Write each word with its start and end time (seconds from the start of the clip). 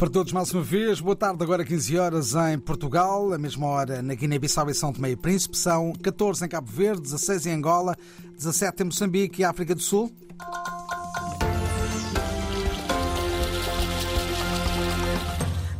Para 0.00 0.08
todos, 0.08 0.32
mais 0.32 0.50
uma 0.50 0.62
vez, 0.62 0.98
boa 0.98 1.14
tarde. 1.14 1.44
Agora 1.44 1.62
15 1.62 1.98
horas 1.98 2.34
em 2.34 2.58
Portugal, 2.58 3.34
a 3.34 3.38
mesma 3.38 3.66
hora 3.66 4.00
na 4.00 4.14
Guiné-Bissau 4.14 4.70
e 4.70 4.74
São 4.74 4.94
Tomé 4.94 5.10
e 5.10 5.16
Príncipe. 5.16 5.58
São 5.58 5.92
14 5.92 6.42
em 6.42 6.48
Cabo 6.48 6.72
Verde, 6.72 7.02
16 7.02 7.44
em 7.44 7.52
Angola, 7.52 7.94
17 8.34 8.82
em 8.82 8.86
Moçambique 8.86 9.42
e 9.42 9.44
África 9.44 9.74
do 9.74 9.82
Sul. 9.82 10.10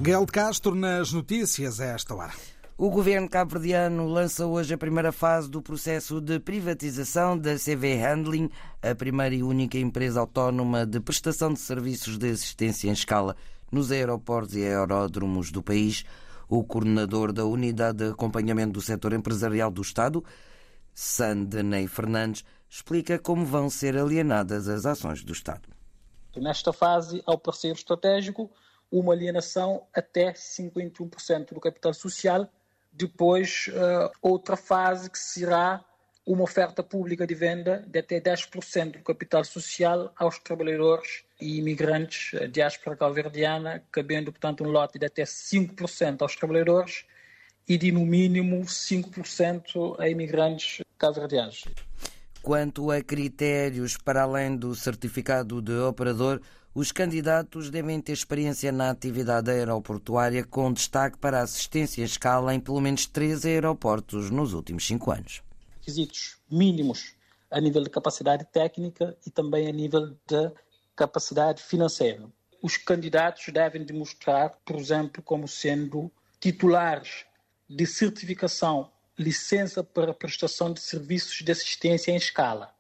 Gael 0.03 0.27
de 0.27 0.33
Castro 0.33 0.75
nas 0.75 1.15
notícias 1.15 1.81
a 1.81 1.87
esta 1.87 2.15
hora. 2.15 2.35
O 2.77 2.91
governo 2.91 3.29
cabo-verdiano 3.29 4.07
lança 4.07 4.45
hoje 4.45 4.75
a 4.75 4.79
primeira 4.79 5.13
fase 5.13 5.51
do 5.51 5.63
processo 5.63 6.21
de 6.21 6.39
privatização 6.39 7.39
da 7.39 7.57
CV 7.57 7.95
Handling, 7.97 8.51
a 8.83 8.95
primeira 8.95 9.35
e 9.35 9.43
única 9.43 9.79
empresa 9.79 10.21
autónoma 10.21 10.85
de 10.85 11.01
prestação 11.01 11.53
de 11.55 11.59
serviços 11.59 12.19
de 12.19 12.31
assistência 12.31 12.89
em 12.89 12.93
escala 12.93 13.35
nos 13.71 13.93
aeroportos 13.93 14.57
e 14.57 14.65
aeródromos 14.65 15.51
do 15.51 15.63
país. 15.63 16.05
O 16.49 16.65
coordenador 16.65 17.33
da 17.33 17.45
Unidade 17.45 17.99
de 17.99 18.11
Acompanhamento 18.11 18.73
do 18.73 18.81
Setor 18.81 19.13
Empresarial 19.13 19.71
do 19.71 19.83
Estado, 19.83 20.25
Sandenei 20.93 21.87
Fernandes, 21.87 22.45
explica 22.69 23.19
como 23.19 23.45
vão 23.45 23.71
ser 23.71 23.97
alienadas 23.97 24.69
as 24.69 24.85
ações 24.85 25.23
do 25.23 25.33
Estado. 25.33 25.69
Nesta 26.37 26.73
fase, 26.73 27.23
ao 27.27 27.39
parceiro 27.39 27.77
estratégico, 27.77 28.51
uma 28.91 29.13
alienação 29.13 29.87
até 29.95 30.33
51% 30.33 31.55
do 31.55 31.61
capital 31.61 31.95
social. 31.95 32.49
Depois, 32.93 33.69
uh, 33.69 34.11
outra 34.21 34.57
fase 34.57 35.09
que 35.09 35.19
será 35.19 35.85
uma 36.33 36.45
oferta 36.45 36.81
pública 36.81 37.27
de 37.27 37.35
venda 37.35 37.85
de 37.89 37.99
até 37.99 38.21
10% 38.21 38.93
do 38.93 39.03
capital 39.03 39.43
social 39.45 40.13
aos 40.17 40.39
trabalhadores 40.39 41.25
e 41.41 41.59
imigrantes, 41.59 42.41
a 42.41 42.47
diáspora 42.47 42.97
calverdiana, 42.97 43.83
cabendo, 43.91 44.31
portanto, 44.31 44.63
um 44.63 44.69
lote 44.69 44.97
de 44.97 45.07
até 45.07 45.25
5% 45.25 46.23
aos 46.23 46.37
trabalhadores 46.37 47.05
e 47.69 47.77
de, 47.77 47.91
no 47.91 48.07
mínimo, 48.07 48.61
5% 48.61 49.97
a 49.99 50.09
imigrantes 50.09 50.83
calverdianos. 50.97 51.65
Quanto 52.41 52.93
a 52.93 53.03
critérios 53.03 53.97
para 53.97 54.23
além 54.23 54.57
do 54.57 54.73
certificado 54.77 55.61
de 55.61 55.77
operador, 55.81 56.41
os 56.73 56.93
candidatos 56.93 57.71
devem 57.71 58.01
ter 58.01 58.13
experiência 58.13 58.71
na 58.71 58.91
atividade 58.91 59.51
aeroportuária 59.51 60.45
com 60.45 60.73
destaque 60.73 61.19
para 61.19 61.41
assistência 61.41 62.03
em 62.03 62.05
escala 62.05 62.55
em 62.55 62.61
pelo 62.61 62.81
menos 62.81 63.05
três 63.07 63.45
aeroportos 63.45 64.31
nos 64.31 64.55
últimos 64.55 64.87
cinco 64.87 65.11
anos. 65.11 65.43
Requisitos 65.81 66.39
mínimos 66.51 67.15
a 67.51 67.61
nível 67.61 67.83
de 67.83 67.91
capacidade 67.91 68.45
técnica 68.45 69.17
e 69.27 69.31
também 69.31 69.67
a 69.67 69.73
nível 69.73 70.17
de 70.27 70.53
capacidade 70.95 71.63
financeira. 71.63 72.31
Os 72.63 72.77
candidatos 72.77 73.47
devem 73.53 73.83
demonstrar, 73.85 74.51
por 74.65 74.77
exemplo, 74.77 75.23
como 75.23 75.49
sendo 75.49 76.13
titulares 76.39 77.25
de 77.69 77.87
certificação, 77.87 78.93
licença 79.19 79.83
para 79.83 80.15
prestação 80.15 80.73
de 80.73 80.81
serviços 80.81 81.43
de 81.43 81.51
assistência 81.51 82.13
em 82.13 82.17
escala. 82.17 82.75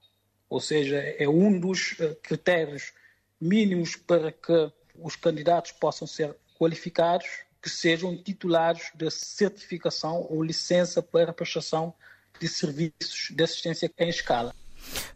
Ou 0.48 0.60
seja, 0.60 0.98
é 0.98 1.28
um 1.28 1.58
dos 1.58 1.96
eh, 1.98 2.16
critérios 2.22 2.92
mínimos 3.40 3.96
para 3.96 4.30
que 4.30 4.72
os 4.94 5.16
candidatos 5.16 5.72
possam 5.72 6.06
ser 6.06 6.36
qualificados, 6.58 7.26
que 7.62 7.70
sejam 7.70 8.16
titulares 8.22 8.90
de 8.94 9.10
certificação 9.10 10.26
ou 10.28 10.42
licença 10.42 11.02
para 11.02 11.32
prestação 11.32 11.90
de 11.90 12.09
serviços 12.48 13.28
de 13.30 13.42
assistência 13.42 13.90
em 13.98 14.08
escala. 14.08 14.54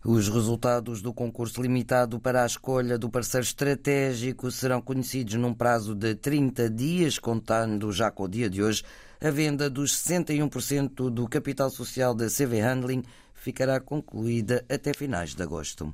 Os 0.05 0.29
resultados 0.29 1.01
do 1.01 1.13
concurso 1.13 1.63
limitado 1.63 2.21
para 2.21 2.43
a 2.43 2.47
escolha 2.47 2.99
do 2.99 3.09
parceiro 3.09 3.45
estratégico 3.45 4.51
serão 4.51 4.81
conhecidos 4.81 5.35
num 5.35 5.55
prazo 5.55 5.95
de 5.95 6.15
30 6.15 6.69
dias, 6.71 7.19
contando 7.19 7.91
já 7.91 8.11
com 8.11 8.25
o 8.25 8.29
dia 8.29 8.51
de 8.51 8.63
hoje. 8.63 8.85
A 9.21 9.31
venda 9.31 9.71
dos 9.71 9.93
61% 9.93 11.11
do 11.11 11.27
capital 11.27 11.71
social 11.71 12.15
da 12.15 12.27
CV 12.29 12.61
Handling 12.61 13.03
ficará 13.35 13.81
concluída 13.81 14.65
até 14.69 14.93
finais 14.93 15.35
de 15.35 15.43
agosto. 15.43 15.93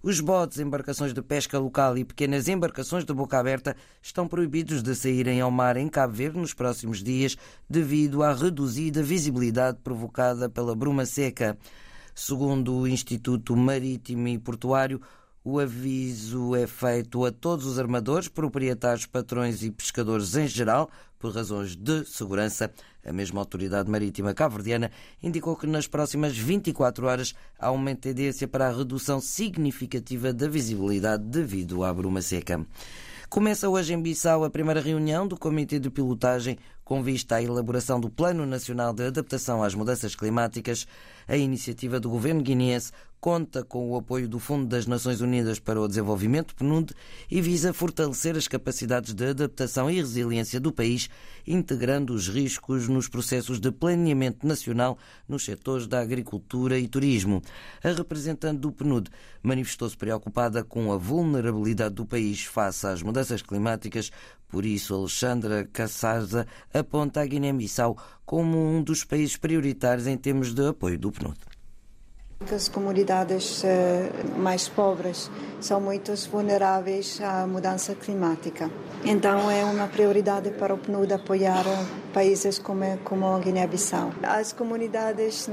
Os 0.00 0.20
botes, 0.20 0.60
embarcações 0.60 1.12
de 1.12 1.20
pesca 1.20 1.58
local 1.58 1.98
e 1.98 2.04
pequenas 2.04 2.46
embarcações 2.46 3.04
de 3.04 3.12
boca 3.12 3.36
aberta 3.36 3.76
estão 4.00 4.28
proibidos 4.28 4.80
de 4.80 4.94
saírem 4.94 5.40
ao 5.40 5.50
mar 5.50 5.76
em 5.76 5.88
Cabo 5.88 6.14
Verde 6.14 6.38
nos 6.38 6.54
próximos 6.54 7.02
dias 7.02 7.36
devido 7.68 8.22
à 8.22 8.32
reduzida 8.32 9.02
visibilidade 9.02 9.78
provocada 9.82 10.48
pela 10.48 10.76
bruma 10.76 11.04
seca. 11.04 11.58
Segundo 12.14 12.76
o 12.76 12.86
Instituto 12.86 13.56
Marítimo 13.56 14.28
e 14.28 14.38
Portuário, 14.38 15.00
o 15.50 15.58
aviso 15.58 16.54
é 16.54 16.66
feito 16.66 17.24
a 17.24 17.32
todos 17.32 17.64
os 17.64 17.78
armadores, 17.78 18.28
proprietários, 18.28 19.06
patrões 19.06 19.62
e 19.62 19.70
pescadores 19.70 20.36
em 20.36 20.46
geral, 20.46 20.90
por 21.18 21.34
razões 21.34 21.74
de 21.74 22.04
segurança. 22.04 22.70
A 23.02 23.10
mesma 23.14 23.40
autoridade 23.40 23.90
marítima 23.90 24.34
cabo-verdiana 24.34 24.90
indicou 25.22 25.56
que 25.56 25.66
nas 25.66 25.86
próximas 25.86 26.36
24 26.36 27.06
horas 27.06 27.34
há 27.58 27.70
uma 27.70 27.94
tendência 27.94 28.46
para 28.46 28.68
a 28.68 28.76
redução 28.76 29.22
significativa 29.22 30.34
da 30.34 30.46
visibilidade 30.46 31.24
devido 31.24 31.82
à 31.82 31.94
bruma 31.94 32.20
seca. 32.20 32.66
Começa 33.30 33.68
hoje 33.68 33.92
em 33.92 34.00
Bissau 34.00 34.42
a 34.42 34.50
primeira 34.50 34.80
reunião 34.80 35.28
do 35.28 35.36
Comitê 35.36 35.78
de 35.78 35.90
Pilotagem 35.90 36.58
com 36.82 37.02
vista 37.02 37.36
à 37.36 37.42
elaboração 37.42 38.00
do 38.00 38.08
Plano 38.08 38.46
Nacional 38.46 38.94
de 38.94 39.06
Adaptação 39.06 39.62
às 39.62 39.74
Mudanças 39.74 40.14
Climáticas. 40.14 40.86
A 41.28 41.36
iniciativa 41.36 42.00
do 42.00 42.08
governo 42.08 42.40
guineense 42.40 42.90
conta 43.20 43.64
com 43.64 43.90
o 43.90 43.96
apoio 43.96 44.28
do 44.28 44.38
Fundo 44.38 44.66
das 44.66 44.86
Nações 44.86 45.20
Unidas 45.20 45.58
para 45.58 45.80
o 45.80 45.88
Desenvolvimento, 45.88 46.54
PNUD, 46.54 46.92
e 47.30 47.40
visa 47.40 47.72
fortalecer 47.72 48.36
as 48.36 48.46
capacidades 48.46 49.12
de 49.12 49.26
adaptação 49.26 49.90
e 49.90 49.96
resiliência 49.96 50.60
do 50.60 50.72
país, 50.72 51.08
integrando 51.46 52.14
os 52.14 52.28
riscos 52.28 52.88
nos 52.88 53.08
processos 53.08 53.58
de 53.58 53.72
planeamento 53.72 54.46
nacional 54.46 54.98
nos 55.28 55.44
setores 55.44 55.86
da 55.86 56.00
agricultura 56.00 56.78
e 56.78 56.86
turismo. 56.86 57.42
A 57.82 57.90
representante 57.90 58.60
do 58.60 58.70
PNUD 58.70 59.10
manifestou-se 59.42 59.96
preocupada 59.96 60.62
com 60.62 60.92
a 60.92 60.96
vulnerabilidade 60.96 61.96
do 61.96 62.06
país 62.06 62.44
face 62.44 62.86
às 62.86 63.02
mudanças 63.02 63.42
climáticas, 63.42 64.10
por 64.48 64.64
isso, 64.64 64.94
Alexandra 64.94 65.68
Cassarza 65.70 66.46
aponta 66.72 67.20
a 67.20 67.26
Guiné-Bissau 67.26 67.98
como 68.24 68.56
um 68.56 68.82
dos 68.82 69.04
países 69.04 69.36
prioritários 69.36 70.06
em 70.06 70.16
termos 70.16 70.54
de 70.54 70.66
apoio 70.66 70.98
do 70.98 71.12
PNUD. 71.12 71.57
As 72.40 72.68
comunidades 72.68 73.62
eh, 73.64 74.10
mais 74.36 74.68
pobres 74.68 75.30
são 75.60 75.80
muito 75.80 76.14
vulneráveis 76.30 77.20
à 77.20 77.46
mudança 77.46 77.94
climática. 77.94 78.70
Então 79.04 79.50
é 79.50 79.64
uma 79.64 79.86
prioridade 79.86 80.50
para 80.52 80.72
o 80.72 80.78
PNUD 80.78 81.12
apoiar 81.12 81.64
países 82.14 82.58
como, 82.58 82.84
a 83.26 83.38
Guiné-Bissau. 83.38 84.12
As 84.22 84.52
comunidades 84.52 85.48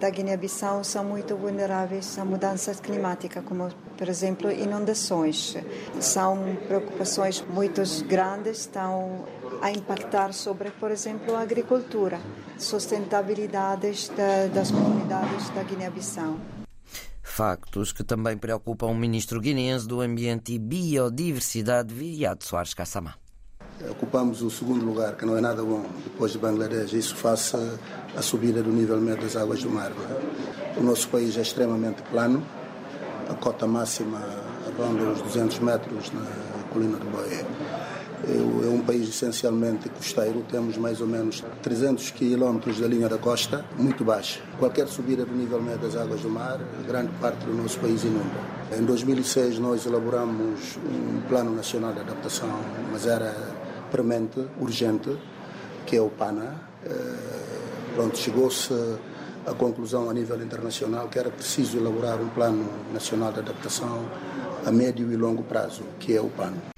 da 0.00 0.10
Guiné-Bissau 0.10 0.82
são 0.82 1.04
muito 1.04 1.36
vulneráveis 1.36 2.18
à 2.18 2.24
mudança 2.24 2.74
climática, 2.74 3.40
como 3.42 3.68
por 3.96 4.08
exemplo 4.08 4.50
inundações. 4.50 5.56
São 6.00 6.56
preocupações 6.66 7.44
muito 7.48 7.82
grandes, 8.06 8.60
estão 8.60 9.24
a 9.60 9.70
impactar 9.70 10.32
sobre, 10.32 10.70
por 10.70 10.90
exemplo, 10.90 11.34
a 11.34 11.40
agricultura, 11.40 12.20
sustentabilidade 12.58 13.90
das 14.54 14.70
comunidades 14.70 15.50
da 15.50 15.62
Guiné-Bissau. 15.62 16.36
Factos 17.22 17.92
que 17.92 18.02
também 18.02 18.36
preocupam 18.36 18.86
o 18.86 18.94
ministro 18.94 19.40
guineense 19.40 19.86
do 19.86 20.00
Ambiente 20.00 20.52
e 20.52 20.58
Biodiversidade, 20.58 21.94
Viriato 21.94 22.44
Soares 22.44 22.74
Kassamá. 22.74 23.14
Ocupamos 23.90 24.42
o 24.42 24.50
segundo 24.50 24.84
lugar, 24.84 25.16
que 25.16 25.24
não 25.24 25.36
é 25.36 25.40
nada 25.40 25.62
bom, 25.62 25.86
depois 26.02 26.32
de 26.32 26.38
Bangladesh. 26.38 26.92
Isso 26.94 27.14
face 27.14 27.56
à 28.16 28.22
subida 28.22 28.60
do 28.60 28.70
nível 28.70 29.00
médio 29.00 29.22
das 29.22 29.36
águas 29.36 29.62
do 29.62 29.70
mar. 29.70 29.92
É? 29.92 30.80
O 30.80 30.82
nosso 30.82 31.08
país 31.08 31.36
é 31.36 31.42
extremamente 31.42 32.02
plano, 32.02 32.44
a 33.28 33.34
cota 33.34 33.66
máxima 33.66 34.18
ronda 34.76 35.10
os 35.10 35.22
200 35.22 35.58
metros 35.60 36.12
na 36.12 36.24
colina 36.72 36.98
do 36.98 37.06
Boé 37.10 37.44
é 38.26 38.68
um 38.68 38.80
país 38.80 39.08
essencialmente 39.08 39.88
costeiro, 39.88 40.44
temos 40.50 40.76
mais 40.76 41.00
ou 41.00 41.06
menos 41.06 41.44
300 41.62 42.10
quilómetros 42.10 42.80
da 42.80 42.88
linha 42.88 43.08
da 43.08 43.18
costa, 43.18 43.64
muito 43.78 44.04
baixa. 44.04 44.40
Qualquer 44.58 44.88
subida 44.88 45.24
do 45.24 45.34
nível 45.34 45.62
médio 45.62 45.82
das 45.82 45.96
águas 45.96 46.20
do 46.20 46.28
mar, 46.28 46.58
grande 46.86 47.12
parte 47.20 47.44
do 47.44 47.54
nosso 47.54 47.78
país 47.78 48.02
inunda. 48.02 48.58
Em 48.76 48.84
2006 48.84 49.58
nós 49.58 49.86
elaboramos 49.86 50.76
um 50.76 51.20
plano 51.28 51.54
nacional 51.54 51.92
de 51.92 52.00
adaptação, 52.00 52.60
mas 52.92 53.06
era 53.06 53.34
premente, 53.90 54.44
urgente, 54.60 55.16
que 55.86 55.96
é 55.96 56.00
o 56.00 56.10
PANA. 56.10 56.60
Eh, 56.84 56.90
pronto, 57.94 58.18
chegou-se 58.18 58.74
à 59.46 59.54
conclusão 59.54 60.10
a 60.10 60.12
nível 60.12 60.42
internacional 60.42 61.08
que 61.08 61.18
era 61.18 61.30
preciso 61.30 61.78
elaborar 61.78 62.20
um 62.20 62.28
plano 62.28 62.68
nacional 62.92 63.32
de 63.32 63.38
adaptação 63.38 64.04
a 64.66 64.72
médio 64.72 65.10
e 65.10 65.16
longo 65.16 65.44
prazo, 65.44 65.82
que 65.98 66.14
é 66.14 66.20
o 66.20 66.28
PANA. 66.28 66.77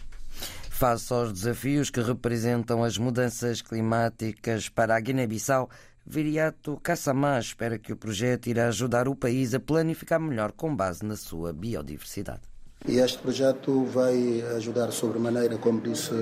Face 0.81 1.13
aos 1.13 1.31
desafios 1.31 1.91
que 1.91 2.01
representam 2.01 2.83
as 2.83 2.97
mudanças 2.97 3.61
climáticas 3.61 4.71
para 4.71 4.97
a 4.97 4.99
Guiné-Bissau, 4.99 5.69
Viriato 6.07 6.81
Kassamá 6.83 7.39
espera 7.39 7.79
que 7.79 7.93
o 7.93 7.97
projeto 7.99 8.47
irá 8.47 8.69
ajudar 8.69 9.07
o 9.07 9.15
país 9.15 9.53
a 9.53 9.61
planificar 9.61 10.19
melhor 10.19 10.53
com 10.53 10.75
base 10.75 11.05
na 11.05 11.17
sua 11.17 11.53
biodiversidade. 11.53 12.41
E 12.89 12.97
este 12.97 13.19
projeto 13.19 13.85
vai 13.85 14.41
ajudar 14.57 14.91
sobremaneira, 14.91 15.59
como 15.59 15.83
disse 15.83 16.15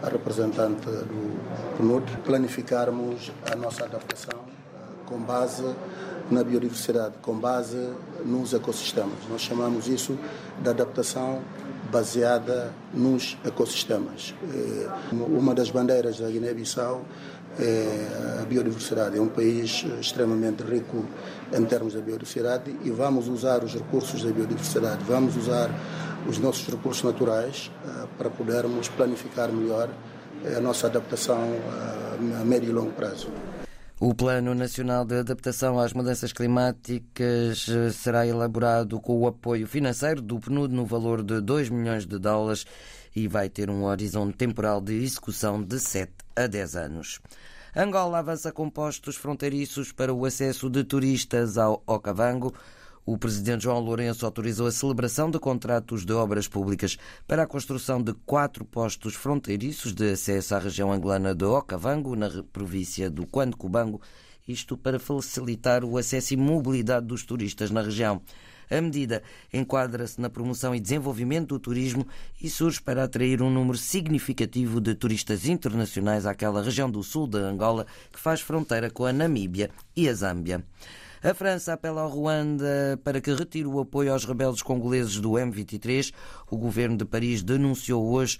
a 0.00 0.08
representante 0.08 0.86
do 0.86 1.76
PNUD, 1.76 2.18
planificarmos 2.18 3.32
a 3.50 3.56
nossa 3.56 3.84
adaptação 3.84 4.44
com 5.06 5.18
base 5.18 5.74
na 6.30 6.44
biodiversidade, 6.44 7.16
com 7.20 7.36
base 7.36 7.92
nos 8.24 8.54
ecossistemas. 8.54 9.18
Nós 9.28 9.40
chamamos 9.40 9.88
isso 9.88 10.16
de 10.62 10.68
adaptação 10.68 11.42
baseada 11.90 12.72
nos 12.92 13.36
ecossistemas. 13.44 14.34
Eh, 14.52 14.88
uma 15.12 15.54
das 15.54 15.70
bandeiras 15.70 16.18
da 16.18 16.28
Guiné-Bissau 16.28 17.04
é 17.58 18.40
a 18.42 18.44
biodiversidade. 18.44 19.18
É 19.18 19.20
um 19.20 19.28
país 19.28 19.84
extremamente 20.00 20.62
rico 20.62 21.04
em 21.52 21.64
termos 21.64 21.94
de 21.94 22.00
biodiversidade 22.00 22.74
e 22.84 22.90
vamos 22.90 23.28
usar 23.28 23.64
os 23.64 23.74
recursos 23.74 24.22
da 24.22 24.30
biodiversidade, 24.30 25.02
vamos 25.04 25.36
usar 25.36 25.70
os 26.26 26.38
nossos 26.38 26.66
recursos 26.68 27.02
naturais 27.02 27.70
eh, 27.86 28.06
para 28.16 28.30
podermos 28.30 28.88
planificar 28.88 29.50
melhor 29.50 29.88
eh, 30.44 30.56
a 30.56 30.60
nossa 30.60 30.86
adaptação 30.86 31.38
a 32.40 32.44
médio 32.44 32.70
e 32.70 32.72
longo 32.72 32.92
prazo. 32.92 33.28
O 34.00 34.14
Plano 34.14 34.54
Nacional 34.54 35.04
de 35.04 35.16
Adaptação 35.16 35.76
às 35.80 35.92
Mudanças 35.92 36.32
Climáticas 36.32 37.68
eh, 37.68 37.90
será 37.90 38.24
elaborado 38.24 39.00
com 39.00 39.18
o 39.18 39.26
apoio 39.26 39.66
financeiro 39.66 40.22
do 40.22 40.38
PNUD 40.38 40.72
no 40.72 40.86
valor 40.86 41.20
de 41.20 41.40
2 41.40 41.68
milhões 41.68 42.06
de 42.06 42.16
dólares 42.16 42.64
e 43.16 43.26
vai 43.26 43.48
ter 43.48 43.68
um 43.68 43.82
horizonte 43.82 44.36
temporal 44.36 44.80
de 44.80 44.94
execução 44.94 45.60
de 45.60 45.80
7 45.80 46.12
a 46.36 46.46
10 46.46 46.76
anos. 46.76 47.20
Angola 47.74 48.20
avança 48.20 48.52
com 48.52 48.70
postos 48.70 49.16
fronteiriços 49.16 49.90
para 49.90 50.14
o 50.14 50.24
acesso 50.24 50.70
de 50.70 50.84
turistas 50.84 51.58
ao 51.58 51.82
Okavango. 51.84 52.54
O 53.10 53.16
presidente 53.16 53.62
João 53.62 53.80
Lourenço 53.80 54.26
autorizou 54.26 54.66
a 54.66 54.70
celebração 54.70 55.30
de 55.30 55.38
contratos 55.38 56.04
de 56.04 56.12
obras 56.12 56.46
públicas 56.46 56.98
para 57.26 57.44
a 57.44 57.46
construção 57.46 58.02
de 58.02 58.12
quatro 58.12 58.66
postos 58.66 59.14
fronteiriços 59.14 59.94
de 59.94 60.10
acesso 60.10 60.54
à 60.54 60.58
região 60.58 60.92
angolana 60.92 61.34
de 61.34 61.42
Okavango, 61.42 62.14
na 62.14 62.28
província 62.52 63.08
do 63.08 63.26
Cubango, 63.26 63.98
isto 64.46 64.76
para 64.76 64.98
facilitar 65.00 65.86
o 65.86 65.96
acesso 65.96 66.34
e 66.34 66.36
mobilidade 66.36 67.06
dos 67.06 67.24
turistas 67.24 67.70
na 67.70 67.80
região. 67.80 68.20
A 68.70 68.78
medida 68.78 69.22
enquadra-se 69.54 70.20
na 70.20 70.28
promoção 70.28 70.74
e 70.74 70.80
desenvolvimento 70.80 71.48
do 71.48 71.58
turismo 71.58 72.06
e 72.38 72.50
surge 72.50 72.78
para 72.78 73.04
atrair 73.04 73.40
um 73.40 73.48
número 73.48 73.78
significativo 73.78 74.82
de 74.82 74.94
turistas 74.94 75.46
internacionais 75.46 76.26
àquela 76.26 76.62
região 76.62 76.90
do 76.90 77.02
sul 77.02 77.26
da 77.26 77.38
Angola 77.38 77.86
que 78.12 78.20
faz 78.20 78.42
fronteira 78.42 78.90
com 78.90 79.06
a 79.06 79.14
Namíbia 79.14 79.70
e 79.96 80.10
a 80.10 80.12
Zâmbia. 80.12 80.62
A 81.20 81.34
França 81.34 81.72
apela 81.72 82.02
ao 82.02 82.08
Ruanda 82.08 82.98
para 83.02 83.20
que 83.20 83.34
retire 83.34 83.66
o 83.66 83.80
apoio 83.80 84.12
aos 84.12 84.24
rebeldes 84.24 84.62
congoleses 84.62 85.18
do 85.18 85.30
M23. 85.30 86.12
O 86.48 86.56
governo 86.56 86.96
de 86.96 87.04
Paris 87.04 87.42
denunciou 87.42 88.08
hoje 88.08 88.38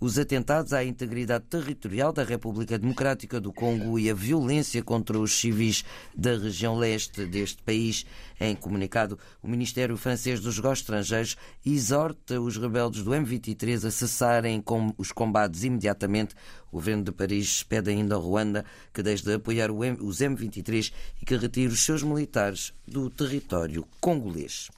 os 0.00 0.18
atentados 0.18 0.72
à 0.72 0.84
integridade 0.84 1.46
territorial 1.46 2.12
da 2.12 2.22
República 2.22 2.78
Democrática 2.78 3.40
do 3.40 3.52
Congo 3.52 3.98
e 3.98 4.08
a 4.08 4.14
violência 4.14 4.82
contra 4.82 5.18
os 5.18 5.32
civis 5.40 5.84
da 6.14 6.36
região 6.36 6.76
leste 6.76 7.24
deste 7.26 7.62
país. 7.62 8.04
Em 8.38 8.54
comunicado, 8.54 9.18
o 9.42 9.48
Ministério 9.48 9.96
francês 9.96 10.38
dos 10.38 10.56
Negócios 10.56 10.80
Estrangeiros 10.80 11.36
exorta 11.66 12.40
os 12.40 12.56
rebeldes 12.56 13.02
do 13.02 13.10
M23 13.10 13.86
a 13.86 13.90
cessarem 13.90 14.62
os 14.96 15.10
combates 15.10 15.64
imediatamente. 15.64 16.34
O 16.70 16.76
governo 16.76 17.04
de 17.04 17.12
Paris 17.12 17.62
pede 17.62 17.90
ainda 17.90 18.14
ao 18.14 18.20
Ruanda 18.20 18.64
que 18.92 19.02
deixe 19.02 19.24
de 19.24 19.34
apoiar 19.34 19.70
os 19.70 20.18
M23 20.18 20.92
e 21.20 21.24
que 21.24 21.36
retire 21.36 21.72
os 21.72 21.80
seus 21.80 22.02
militares 22.02 22.72
do 22.86 23.08
território 23.10 23.86
congolês. 24.00 24.70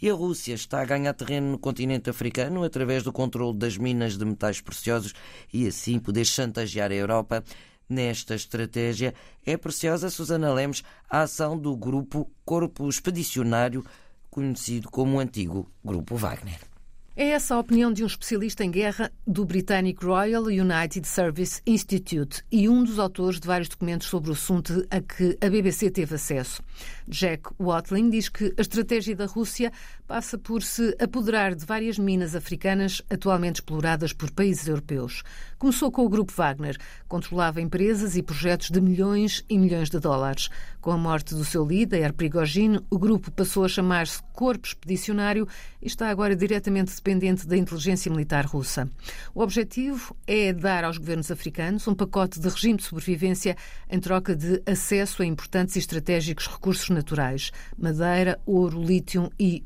E 0.00 0.10
a 0.10 0.14
Rússia 0.14 0.54
está 0.54 0.82
a 0.82 0.84
ganhar 0.84 1.14
terreno 1.14 1.52
no 1.52 1.58
continente 1.58 2.10
africano 2.10 2.64
através 2.64 3.02
do 3.02 3.12
controle 3.12 3.56
das 3.56 3.78
minas 3.78 4.18
de 4.18 4.24
metais 4.24 4.60
preciosos 4.60 5.14
e 5.52 5.66
assim 5.66 5.98
poder 5.98 6.24
chantagear 6.24 6.90
a 6.90 6.94
Europa. 6.94 7.42
Nesta 7.88 8.34
estratégia 8.34 9.14
é 9.44 9.56
preciosa, 9.56 10.10
Susana 10.10 10.52
Lemos, 10.52 10.82
a 11.08 11.22
ação 11.22 11.56
do 11.56 11.76
grupo 11.76 12.28
Corpo 12.44 12.88
Expedicionário, 12.88 13.84
conhecido 14.28 14.90
como 14.90 15.16
o 15.16 15.20
antigo 15.20 15.70
Grupo 15.84 16.16
Wagner. 16.16 16.75
É 17.18 17.30
essa 17.30 17.54
a 17.54 17.58
opinião 17.58 17.90
de 17.90 18.04
um 18.04 18.06
especialista 18.06 18.62
em 18.62 18.70
guerra 18.70 19.10
do 19.26 19.42
britânico 19.46 20.04
Royal 20.04 20.42
United 20.44 21.08
Service 21.08 21.62
Institute 21.66 22.44
e 22.52 22.68
um 22.68 22.84
dos 22.84 22.98
autores 22.98 23.40
de 23.40 23.46
vários 23.46 23.70
documentos 23.70 24.06
sobre 24.08 24.28
o 24.28 24.34
assunto 24.34 24.86
a 24.90 25.00
que 25.00 25.34
a 25.40 25.48
BBC 25.48 25.90
teve 25.90 26.14
acesso. 26.14 26.62
Jack 27.08 27.44
Watling 27.58 28.10
diz 28.10 28.28
que 28.28 28.52
a 28.58 28.60
estratégia 28.60 29.16
da 29.16 29.24
Rússia 29.24 29.72
passa 30.06 30.38
por 30.38 30.62
se 30.62 30.96
apoderar 31.00 31.54
de 31.54 31.64
várias 31.64 31.98
minas 31.98 32.34
africanas 32.34 33.02
atualmente 33.10 33.56
exploradas 33.56 34.12
por 34.12 34.30
países 34.30 34.66
europeus. 34.68 35.22
Começou 35.58 35.90
com 35.90 36.04
o 36.04 36.08
Grupo 36.08 36.32
Wagner, 36.32 36.76
controlava 37.08 37.60
empresas 37.60 38.16
e 38.16 38.22
projetos 38.22 38.70
de 38.70 38.80
milhões 38.80 39.44
e 39.48 39.58
milhões 39.58 39.90
de 39.90 39.98
dólares. 39.98 40.48
Com 40.80 40.92
a 40.92 40.98
morte 40.98 41.34
do 41.34 41.44
seu 41.44 41.66
líder, 41.66 42.12
Prigogine, 42.12 42.80
o 42.88 42.98
grupo 42.98 43.30
passou 43.30 43.64
a 43.64 43.68
chamar-se 43.68 44.22
Corpo 44.32 44.68
Expedicionário 44.68 45.48
e 45.82 45.86
está 45.86 46.08
agora 46.08 46.36
diretamente 46.36 46.94
dependente 46.94 47.46
da 47.46 47.56
inteligência 47.56 48.10
militar 48.10 48.44
russa. 48.44 48.88
O 49.34 49.40
objetivo 49.40 50.16
é 50.26 50.52
dar 50.52 50.84
aos 50.84 50.98
governos 50.98 51.30
africanos 51.30 51.88
um 51.88 51.94
pacote 51.94 52.38
de 52.38 52.48
regime 52.48 52.76
de 52.76 52.84
sobrevivência 52.84 53.56
em 53.90 53.98
troca 53.98 54.36
de 54.36 54.62
acesso 54.66 55.22
a 55.22 55.26
importantes 55.26 55.74
e 55.74 55.78
estratégicos 55.80 56.46
recursos 56.46 56.90
naturais: 56.90 57.50
madeira, 57.76 58.38
ouro, 58.46 58.80
lítio 58.80 59.30
e 59.38 59.62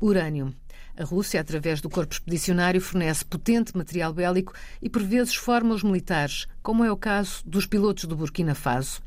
A 0.97 1.03
Rússia, 1.03 1.41
através 1.41 1.81
do 1.81 1.89
corpo 1.89 2.13
expedicionário, 2.13 2.79
fornece 2.79 3.25
potente 3.25 3.75
material 3.75 4.13
bélico 4.13 4.53
e, 4.81 4.89
por 4.89 5.03
vezes, 5.03 5.35
forma 5.35 5.73
os 5.73 5.83
militares, 5.83 6.47
como 6.61 6.85
é 6.85 6.91
o 6.91 6.97
caso 6.97 7.41
dos 7.45 7.65
pilotos 7.65 8.05
do 8.05 8.15
Burkina 8.15 8.55
Faso. 8.55 9.01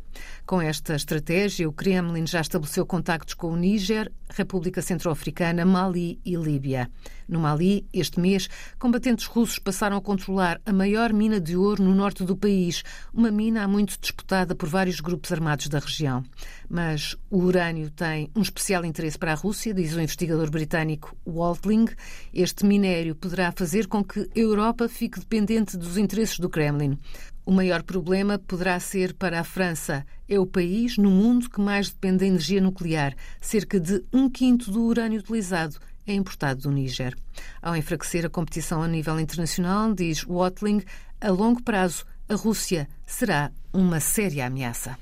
Com 0.46 0.60
esta 0.60 0.94
estratégia, 0.94 1.68
o 1.68 1.72
Kremlin 1.72 2.26
já 2.26 2.40
estabeleceu 2.40 2.84
contactos 2.84 3.34
com 3.34 3.48
o 3.48 3.56
Níger, 3.56 4.12
República 4.28 4.82
Centro-Africana, 4.82 5.64
Mali 5.64 6.18
e 6.24 6.36
Líbia. 6.36 6.90
No 7.28 7.40
Mali, 7.40 7.86
este 7.92 8.20
mês, 8.20 8.48
combatentes 8.78 9.26
russos 9.26 9.58
passaram 9.58 9.96
a 9.96 10.00
controlar 10.00 10.60
a 10.66 10.72
maior 10.72 11.12
mina 11.12 11.40
de 11.40 11.56
ouro 11.56 11.82
no 11.82 11.94
norte 11.94 12.24
do 12.24 12.36
país, 12.36 12.82
uma 13.12 13.30
mina 13.30 13.64
há 13.64 13.68
muito 13.68 13.98
disputada 13.98 14.54
por 14.54 14.68
vários 14.68 15.00
grupos 15.00 15.32
armados 15.32 15.68
da 15.68 15.78
região. 15.78 16.22
Mas 16.68 17.16
o 17.30 17.38
urânio 17.38 17.90
tem 17.90 18.30
um 18.36 18.42
especial 18.42 18.84
interesse 18.84 19.18
para 19.18 19.32
a 19.32 19.36
Rússia, 19.36 19.72
diz 19.72 19.94
o 19.94 20.00
investigador 20.00 20.50
britânico 20.50 21.16
Waltling. 21.26 21.86
Este 22.32 22.66
minério 22.66 23.14
poderá 23.14 23.52
fazer 23.52 23.86
com 23.86 24.04
que 24.04 24.20
a 24.20 24.38
Europa 24.38 24.88
fique 24.88 25.18
dependente 25.18 25.76
dos 25.76 25.96
interesses 25.96 26.38
do 26.38 26.50
Kremlin. 26.50 26.98
O 27.46 27.52
maior 27.52 27.82
problema 27.82 28.38
poderá 28.38 28.80
ser 28.80 29.12
para 29.12 29.38
a 29.38 29.44
França. 29.44 30.06
É 30.26 30.38
o 30.38 30.46
país 30.46 30.96
no 30.96 31.10
mundo 31.10 31.50
que 31.50 31.60
mais 31.60 31.90
depende 31.90 32.18
da 32.18 32.26
energia 32.26 32.60
nuclear. 32.60 33.14
Cerca 33.38 33.78
de 33.78 34.02
um 34.10 34.30
quinto 34.30 34.70
do 34.70 34.82
urânio 34.82 35.20
utilizado 35.20 35.76
é 36.06 36.14
importado 36.14 36.62
do 36.62 36.70
Níger. 36.70 37.14
Ao 37.60 37.76
enfraquecer 37.76 38.24
a 38.24 38.30
competição 38.30 38.82
a 38.82 38.88
nível 38.88 39.20
internacional, 39.20 39.92
diz 39.92 40.24
Watling, 40.24 40.82
a 41.20 41.30
longo 41.30 41.62
prazo 41.62 42.06
a 42.28 42.34
Rússia 42.34 42.88
será 43.06 43.52
uma 43.72 44.00
séria 44.00 44.46
ameaça. 44.46 44.96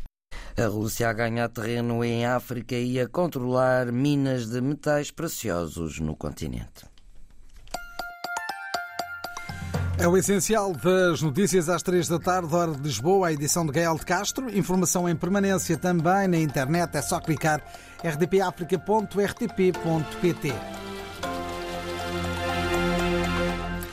A 0.56 0.66
Rússia 0.66 1.08
a 1.08 1.12
ganhar 1.12 1.48
terreno 1.48 2.04
em 2.04 2.26
África 2.26 2.74
e 2.74 2.98
a 3.00 3.08
controlar 3.08 3.92
minas 3.92 4.50
de 4.50 4.60
metais 4.60 5.10
preciosos 5.10 6.00
no 6.00 6.16
continente. 6.16 6.91
É 9.98 10.08
o 10.08 10.16
essencial 10.16 10.72
das 10.72 11.20
notícias 11.22 11.68
às 11.68 11.82
três 11.82 12.08
da 12.08 12.18
tarde, 12.18 12.54
hora 12.54 12.72
de 12.72 12.80
Lisboa, 12.80 13.28
a 13.28 13.32
edição 13.32 13.64
de 13.64 13.70
Gael 13.72 13.96
de 13.96 14.04
Castro. 14.04 14.50
Informação 14.50 15.08
em 15.08 15.14
permanência 15.14 15.76
também 15.76 16.26
na 16.26 16.38
internet, 16.38 16.96
é 16.96 17.02
só 17.02 17.20
clicar 17.20 17.62
rdpafrica.rtp.pt. 18.02 20.81